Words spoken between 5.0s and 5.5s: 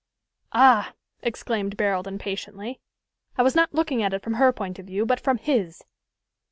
but from